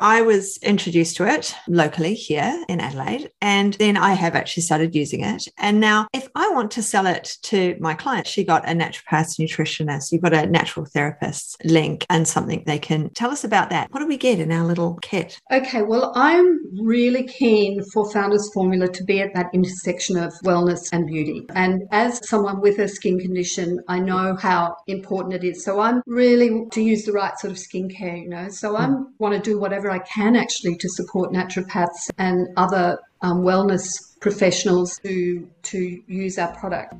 [0.00, 4.94] I was introduced to it locally here in Adelaide, and then I have actually started
[4.94, 5.48] using it.
[5.58, 9.40] And now, if I want to sell it to my client, she got a naturopath
[9.40, 13.90] nutritionist, you've got a natural therapist link and something they can tell us about that.
[13.90, 15.40] What do we get in our little kit?
[15.50, 20.90] Okay, well, I'm really keen for Founders Formula to be at that intersection of wellness
[20.92, 21.44] and beauty.
[21.56, 25.64] And as someone with a skin condition, I know how important it is.
[25.64, 28.48] So I'm really to use the right sort of skincare, you know.
[28.48, 29.02] So I hmm.
[29.18, 34.98] want to do whatever I can actually to support naturopaths and other um, wellness professionals
[35.04, 36.94] to to use our product.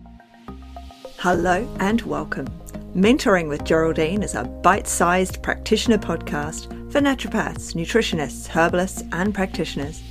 [1.19, 2.47] Hello and welcome.
[2.95, 10.03] Mentoring with Geraldine is a bite sized practitioner podcast for naturopaths, nutritionists, herbalists, and practitioners.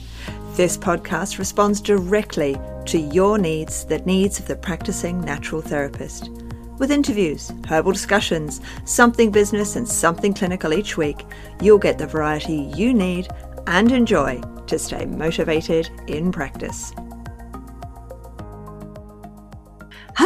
[0.55, 6.29] This podcast responds directly to your needs, the needs of the practicing natural therapist.
[6.77, 11.25] With interviews, herbal discussions, something business, and something clinical each week,
[11.59, 13.27] you'll get the variety you need
[13.65, 16.93] and enjoy to stay motivated in practice.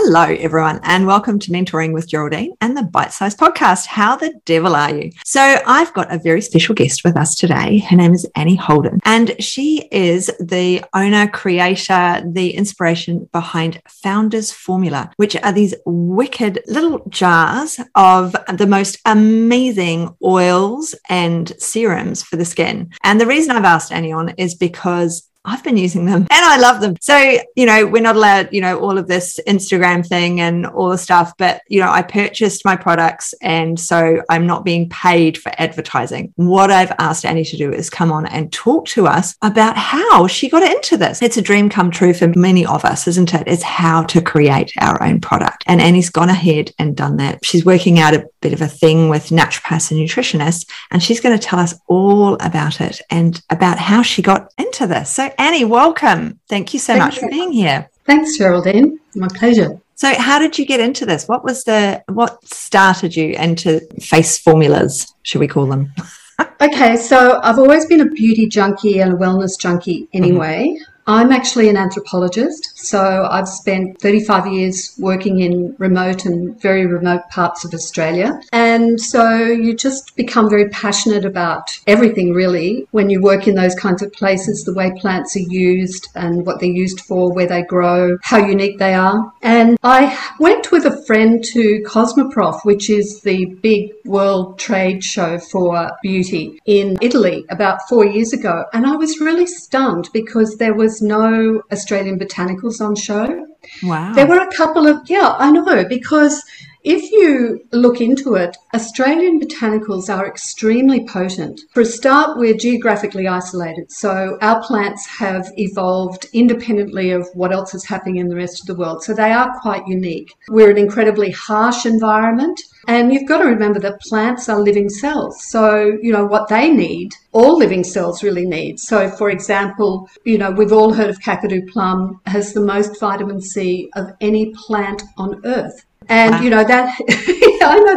[0.04, 3.86] Hello, everyone, and welcome to Mentoring with Geraldine and the Bite Size Podcast.
[3.86, 5.12] How the devil are you?
[5.24, 7.78] So, I've got a very special guest with us today.
[7.78, 14.52] Her name is Annie Holden, and she is the owner, creator, the inspiration behind Founders
[14.52, 22.38] Formula, which are these wicked little jars of the most amazing oils and serums for
[22.38, 22.90] the skin.
[23.04, 26.58] And the reason I've asked Annie on is because I've been using them and I
[26.58, 26.96] love them.
[27.02, 27.18] So,
[27.56, 30.98] you know, we're not allowed, you know, all of this Instagram thing and all the
[30.98, 35.52] stuff, but, you know, I purchased my products and so I'm not being paid for
[35.58, 36.32] advertising.
[36.36, 40.28] What I've asked Annie to do is come on and talk to us about how
[40.28, 41.22] she got into this.
[41.22, 43.48] It's a dream come true for many of us, isn't it?
[43.48, 45.64] It's how to create our own product.
[45.66, 47.44] And Annie's gone ahead and done that.
[47.44, 51.38] She's working out a bit of a thing with naturopaths and nutritionists, and she's going
[51.38, 55.10] to tell us all about it and about how she got into this.
[55.10, 56.40] So, Annie, welcome.
[56.50, 57.22] Thank you so Thank much you.
[57.22, 57.90] for being here.
[58.06, 59.00] Thanks, Geraldine.
[59.16, 59.80] My pleasure.
[59.96, 61.28] So, how did you get into this?
[61.28, 65.14] What was the what started you into face formulas?
[65.24, 65.94] Should we call them?
[66.62, 70.76] okay, so I've always been a beauty junkie and a wellness junkie anyway.
[70.76, 70.91] Mm-hmm.
[71.08, 77.22] I'm actually an anthropologist, so I've spent 35 years working in remote and very remote
[77.30, 78.40] parts of Australia.
[78.52, 83.76] And so you just become very passionate about everything really when you work in those
[83.76, 87.64] kinds of places, the way plants are used and what they're used for, where they
[87.64, 89.32] grow, how unique they are.
[89.42, 95.40] And I went with a friend to Cosmoprof, which is the big world trade show
[95.40, 98.66] for beauty in Italy about four years ago.
[98.74, 103.48] And I was really stunned because there was was no Australian botanicals on show.
[103.84, 104.14] Wow.
[104.14, 106.44] There were a couple of, yeah, I know, because
[106.84, 111.62] if you look into it, Australian botanicals are extremely potent.
[111.74, 117.74] For a start, we're geographically isolated, so our plants have evolved independently of what else
[117.74, 119.04] is happening in the rest of the world.
[119.04, 120.34] So they are quite unique.
[120.50, 125.44] We're an incredibly harsh environment, and you've got to remember that plants are living cells.
[125.50, 128.80] So, you know, what they need, all living cells really need.
[128.80, 133.42] So, for example, you know, we've all heard of Kakadu plum has the most vitamin
[133.42, 135.86] C of any plant on earth.
[136.10, 136.42] And wow.
[136.42, 136.96] you know that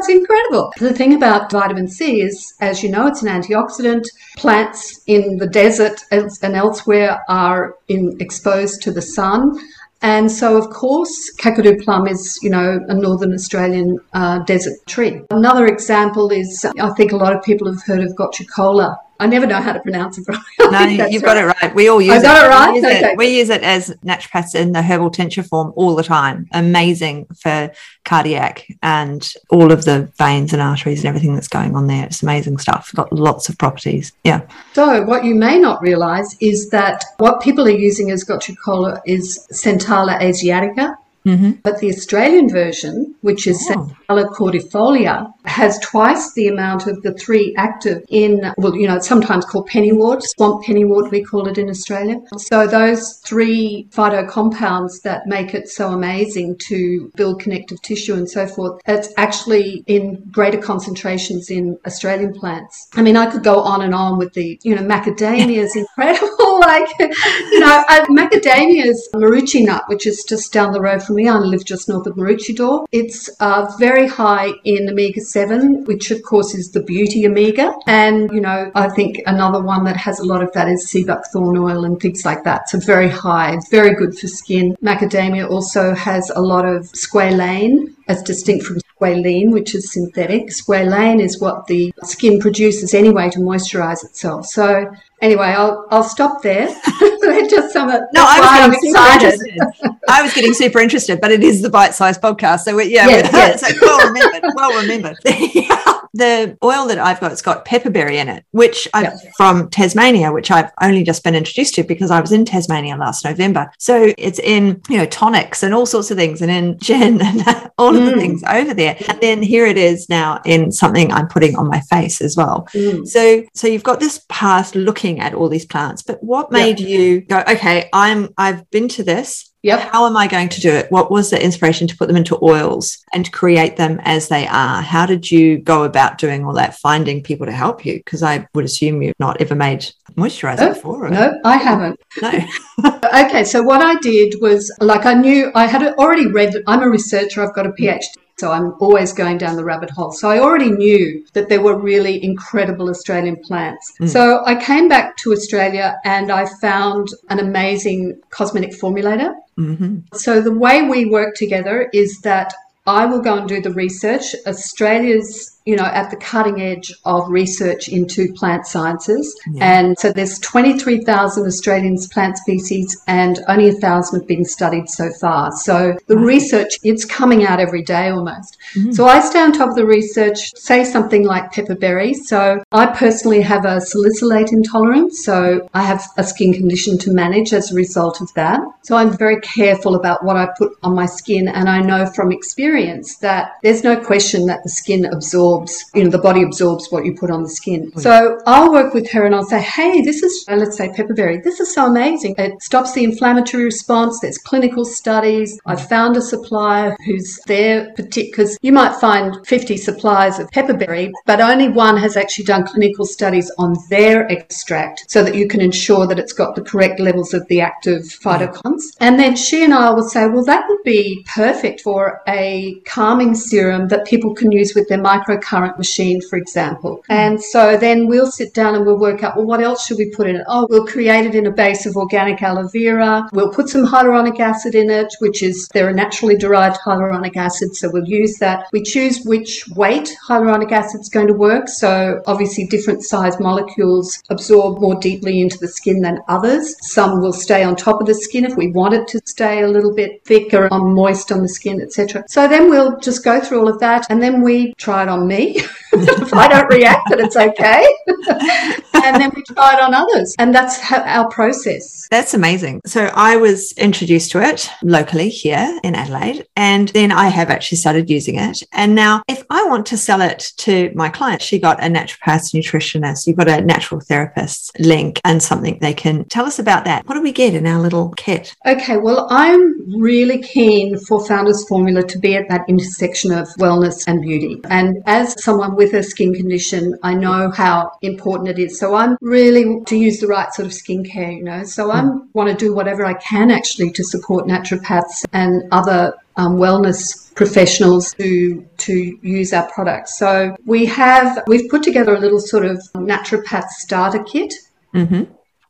[0.04, 0.72] it's incredible.
[0.78, 4.04] The thing about vitamin C is, as you know, it's an antioxidant.
[4.36, 9.58] Plants in the desert and elsewhere are in, exposed to the sun.
[10.04, 15.22] And so, of course, Kakadu plum is, you know, a northern Australian uh, desert tree.
[15.30, 19.26] Another example is, I think a lot of people have heard of gotu kola, I
[19.26, 20.26] never know how to pronounce it.
[20.58, 21.74] no, you've got it right.
[21.74, 22.46] We all use I got it.
[22.46, 22.72] it right.
[22.72, 23.12] We use, okay.
[23.12, 23.18] it.
[23.18, 26.48] we use it as naturopaths in the herbal tincture form all the time.
[26.52, 27.70] Amazing for
[28.04, 32.04] cardiac and all of the veins and arteries and everything that's going on there.
[32.06, 32.92] It's amazing stuff.
[32.94, 34.12] Got lots of properties.
[34.24, 34.42] Yeah.
[34.72, 39.00] So what you may not realize is that what people are using as gotu kola
[39.06, 40.96] is Centella asiatica
[41.26, 41.52] Mm-hmm.
[41.62, 43.90] But the Australian version, which is oh.
[44.08, 49.44] cordifolia, has twice the amount of the three active in, well, you know, it's sometimes
[49.44, 52.16] called pennywort, swamp pennywort, we call it in Australia.
[52.38, 58.46] So those three phytocompounds that make it so amazing to build connective tissue and so
[58.46, 62.88] forth, it's actually in greater concentrations in Australian plants.
[62.94, 66.44] I mean, I could go on and on with the, you know, macadamia is incredible.
[66.60, 71.28] like, you know, uh, macadamia's marucci nut, which is just down the road from me.
[71.28, 72.86] I live just north of Maroochydore.
[72.92, 77.72] It's uh, very high in omega 7, which of course is the beauty omega.
[77.86, 81.04] And, you know, I think another one that has a lot of that is sea
[81.04, 82.68] buckthorn oil and things like that.
[82.68, 83.58] So very high.
[83.70, 84.76] Very good for skin.
[84.82, 90.48] Macadamia also has a lot of squalane as distinct from squalene, which is synthetic.
[90.48, 94.46] Squalane is what the skin produces anyway to moisturize itself.
[94.46, 94.90] So
[95.20, 96.68] anyway, I'll I'll stop there.
[97.50, 97.88] Just some.
[97.88, 99.98] No, I was getting super interested.
[100.08, 103.60] I was getting super interested, but it is the bite-sized podcast, so yeah, yes.
[103.66, 104.42] so well remembered.
[104.54, 105.18] Well remembered.
[106.14, 109.14] the oil that I've got, it's got pepperberry in it, which I yep.
[109.36, 113.24] from Tasmania, which I've only just been introduced to because I was in Tasmania last
[113.24, 113.70] November.
[113.78, 117.42] So it's in you know tonics and all sorts of things, and in gin and
[117.78, 117.98] all mm.
[117.98, 118.20] of the mm.
[118.20, 118.96] things over there.
[119.08, 122.68] And then here it is now in something I'm putting on my face as well.
[122.72, 123.06] Mm.
[123.06, 126.88] So so you've got this path looking at all these plants, but what made yep.
[126.88, 127.42] you go?
[127.48, 129.50] Okay, I'm I've been to this.
[129.64, 129.80] Yep.
[129.92, 130.92] How am I going to do it?
[130.92, 134.82] What was the inspiration to put them into oils and create them as they are?
[134.82, 137.94] How did you go about doing all that, finding people to help you?
[137.94, 141.08] Because I would assume you've not ever made moisturizer no, before.
[141.08, 141.98] No, I haven't.
[142.20, 142.46] No.
[143.24, 146.88] okay, so what I did was like I knew I had already read, I'm a
[146.90, 148.04] researcher, I've got a PhD
[148.36, 150.10] so I'm always going down the rabbit hole.
[150.10, 153.92] So I already knew that there were really incredible Australian plants.
[154.00, 154.08] Mm.
[154.08, 159.32] So I came back to Australia and I found an amazing cosmetic formulator.
[159.58, 160.16] Mm-hmm.
[160.16, 162.52] So the way we work together is that
[162.86, 164.34] I will go and do the research.
[164.46, 169.34] Australia's you know, at the cutting edge of research into plant sciences.
[169.50, 169.78] Yeah.
[169.78, 175.10] And so there's 23,000 Australian plant species and only a thousand have been studied so
[175.20, 175.52] far.
[175.52, 176.26] So the right.
[176.26, 178.58] research, it's coming out every day almost.
[178.74, 178.92] Mm-hmm.
[178.92, 182.12] So I stay on top of the research, say something like pepperberry.
[182.14, 185.24] So I personally have a salicylate intolerance.
[185.24, 188.60] So I have a skin condition to manage as a result of that.
[188.82, 191.48] So I'm very careful about what I put on my skin.
[191.48, 196.04] And I know from experience that there's no question that the skin absorbs absorbs, you
[196.04, 197.92] know, the body absorbs what you put on the skin.
[197.96, 200.88] Oh, so I'll work with her and I'll say, hey, this is, uh, let's say
[200.88, 202.34] pepperberry, this is so amazing.
[202.38, 204.20] It stops the inflammatory response.
[204.20, 205.58] There's clinical studies.
[205.66, 211.40] I've found a supplier who's there, because you might find 50 suppliers of pepperberry, but
[211.40, 216.06] only one has actually done clinical studies on their extract so that you can ensure
[216.06, 218.82] that it's got the correct levels of the active phytochons.
[219.00, 223.34] And then she and I will say, well, that would be perfect for a calming
[223.34, 227.04] serum that people can use with their micro current machine, for example.
[227.08, 230.10] And so then we'll sit down and we'll work out, well, what else should we
[230.10, 230.44] put in it?
[230.48, 233.28] Oh, we'll create it in a base of organic aloe vera.
[233.32, 237.76] We'll put some hyaluronic acid in it, which is, they're a naturally derived hyaluronic acid.
[237.76, 238.66] So we'll use that.
[238.72, 241.68] We choose which weight hyaluronic acid is going to work.
[241.68, 246.74] So obviously different size molecules absorb more deeply into the skin than others.
[246.92, 249.68] Some will stay on top of the skin if we want it to stay a
[249.68, 252.24] little bit thicker and moist on the skin, etc.
[252.28, 255.26] So then we'll just go through all of that and then we try it on
[255.36, 255.60] me
[255.94, 257.86] if I don't react, then it's okay.
[259.04, 260.34] and then we try it on others.
[260.38, 262.06] And that's our process.
[262.10, 262.80] That's amazing.
[262.86, 267.78] So I was introduced to it locally here in Adelaide, and then I have actually
[267.78, 268.62] started using it.
[268.72, 272.54] And now, if I want to sell it to my client, she got a naturopath
[272.54, 277.06] nutritionist, you've got a natural therapist link and something they can tell us about that.
[277.06, 278.54] What do we get in our little kit?
[278.66, 284.06] Okay, well, I'm really keen for Founders Formula to be at that intersection of wellness
[284.06, 284.60] and beauty.
[284.68, 288.78] And as someone with a skin condition, I know how important it is.
[288.78, 291.64] So I'm really to use the right sort of skincare, you know.
[291.64, 296.56] So I want to do whatever I can actually to support naturopaths and other um,
[296.56, 300.18] wellness professionals to to use our products.
[300.18, 304.54] So we have we've put together a little sort of naturopath starter kit,
[304.94, 305.24] mm-hmm.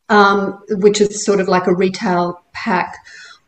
[0.08, 2.96] um, which is sort of like a retail pack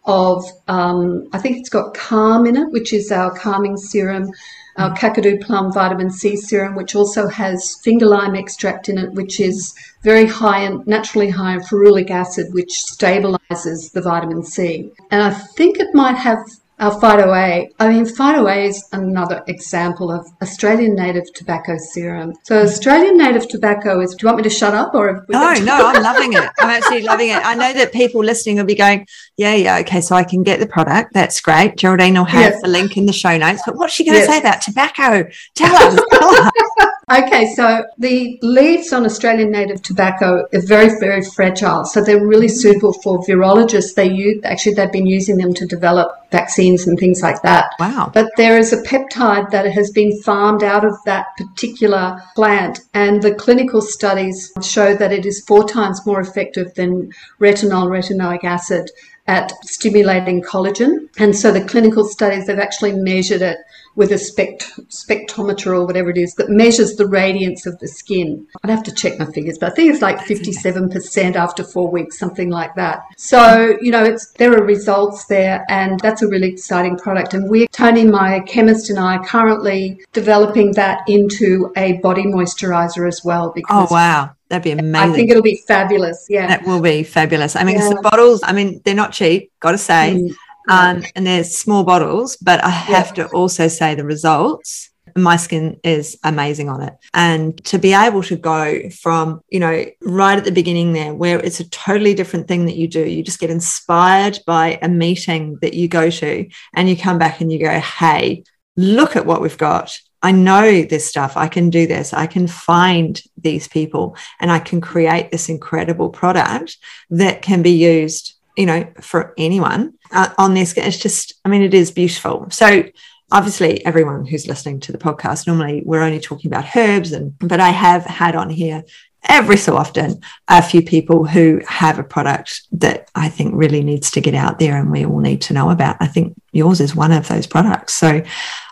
[0.05, 4.31] of um, I think it's got Calm in it, which is our calming serum
[4.79, 9.41] our Kakadu Plum Vitamin C Serum, which also has finger lime extract in it, which
[9.41, 14.91] is very high and naturally high in ferulic acid, which stabilizes the vitamin C.
[15.11, 16.39] And I think it might have
[16.79, 17.33] Uh, our Phyto
[17.79, 22.35] I mean, Phyto A is another example of Australian native tobacco serum.
[22.43, 25.25] So Australian native tobacco is, do you want me to shut up or?
[25.29, 26.45] No, no, I'm loving it.
[26.59, 27.45] I'm actually loving it.
[27.45, 29.07] I know that people listening will be going,
[29.37, 31.13] yeah, yeah, okay, so I can get the product.
[31.13, 31.77] That's great.
[31.77, 32.63] Geraldine will have yes.
[32.63, 33.63] the link in the show notes.
[33.65, 34.29] But what's she going to yes.
[34.29, 35.29] say about tobacco?
[35.55, 36.01] Tell us.
[36.11, 36.53] Tell us.
[37.09, 41.85] Okay, so the leaves on Australian native tobacco are very, very fragile.
[41.85, 43.95] So they're really suitable for virologists.
[43.95, 47.73] They use, actually, they've been using them to develop vaccines and things like that.
[47.79, 48.11] Wow.
[48.13, 52.81] But there is a peptide that has been farmed out of that particular plant.
[52.95, 58.45] And the clinical studies show that it is four times more effective than retinol, retinoic
[58.45, 58.91] acid
[59.27, 61.09] at stimulating collagen.
[61.19, 63.59] And so the clinical studies, they've actually measured it
[63.97, 68.47] with a spect- spectrometer or whatever it is that measures the radiance of the skin.
[68.63, 72.19] I'd have to check my figures, but I think it's like 57% after four weeks,
[72.19, 73.01] something like that.
[73.17, 77.33] So, you know, it's there are results there, and that's a really exciting product.
[77.33, 83.09] And we're, Tony, my chemist, and I are currently developing that into a body moisturizer
[83.09, 83.51] as well.
[83.55, 84.36] Because oh, wow.
[84.49, 85.11] That'd be amazing.
[85.11, 86.27] I think it'll be fabulous.
[86.29, 86.47] Yeah.
[86.47, 87.57] That will be fabulous.
[87.57, 87.89] I mean, yeah.
[87.89, 90.15] the bottles, I mean, they're not cheap, got to say.
[90.17, 90.35] Mm.
[90.69, 93.25] Um, and they're small bottles, but I have yeah.
[93.25, 94.91] to also say the results.
[95.15, 96.93] My skin is amazing on it.
[97.15, 101.39] And to be able to go from, you know, right at the beginning there, where
[101.39, 105.59] it's a totally different thing that you do, you just get inspired by a meeting
[105.63, 108.43] that you go to, and you come back and you go, hey,
[108.77, 109.99] look at what we've got.
[110.23, 111.37] I know this stuff.
[111.37, 112.13] I can do this.
[112.13, 116.79] I can find these people and I can create this incredible product
[117.11, 120.73] that can be used you know, for anyone uh, on this.
[120.77, 122.49] It's just, I mean, it is beautiful.
[122.51, 122.85] So
[123.33, 127.61] obviously everyone who's listening to the podcast, normally we're only talking about herbs and, but
[127.61, 128.85] I have had on here
[129.29, 134.11] every so often a few people who have a product that I think really needs
[134.13, 135.97] to get out there and we all need to know about.
[136.01, 137.95] I think yours is one of those products.
[137.95, 138.23] So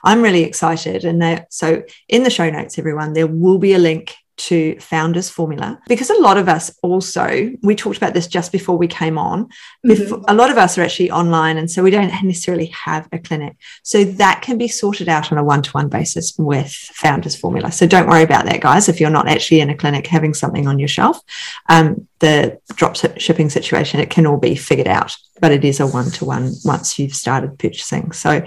[0.04, 1.04] I'm really excited.
[1.04, 5.78] And so in the show notes, everyone, there will be a link to founders formula
[5.88, 9.48] because a lot of us also we talked about this just before we came on
[9.82, 10.24] before, mm-hmm.
[10.28, 13.56] a lot of us are actually online and so we don't necessarily have a clinic.
[13.82, 17.70] So that can be sorted out on a one-to-one basis with founders formula.
[17.70, 18.88] So don't worry about that guys.
[18.88, 21.20] If you're not actually in a clinic having something on your shelf
[21.68, 25.86] um, the drop shipping situation it can all be figured out but it is a
[25.86, 28.12] one-to-one once you've started purchasing.
[28.12, 28.44] So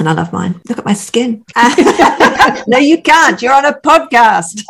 [0.00, 0.60] and I love mine.
[0.68, 1.44] Look at my skin.
[2.66, 3.40] no, you can't.
[3.40, 4.62] You're on a podcast.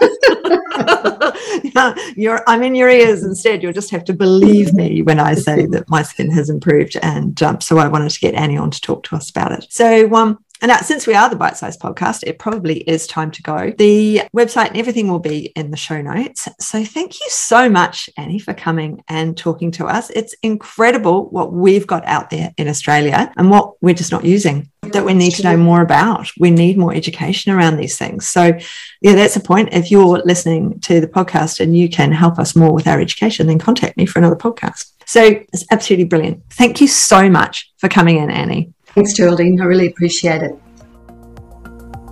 [2.16, 3.62] you're, I'm in your ears instead.
[3.62, 6.96] You'll just have to believe me when I say that my skin has improved.
[7.02, 9.66] And um, so I wanted to get Annie on to talk to us about it.
[9.70, 13.42] So, um, and since we are the Bite Size podcast, it probably is time to
[13.42, 13.72] go.
[13.78, 16.49] The website and everything will be in the show notes.
[16.58, 20.10] So thank you so much, Annie, for coming and talking to us.
[20.10, 24.69] It's incredible what we've got out there in Australia and what we're just not using
[24.92, 26.28] that we need to know more about.
[26.38, 28.28] We need more education around these things.
[28.28, 28.59] So,
[29.00, 29.70] yeah, that's a point.
[29.73, 33.47] If you're listening to the podcast and you can help us more with our education,
[33.47, 34.92] then contact me for another podcast.
[35.06, 36.42] So, it's absolutely brilliant.
[36.50, 38.73] Thank you so much for coming in, Annie.
[38.87, 39.61] Thanks, Geraldine.
[39.61, 40.59] I really appreciate it.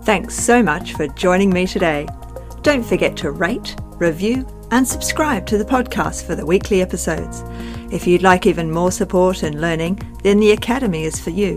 [0.02, 2.08] Thanks so much for joining me today.
[2.62, 7.42] Don't forget to rate, review, and subscribe to the podcast for the weekly episodes.
[7.92, 11.56] If you'd like even more support and learning, then the Academy is for you.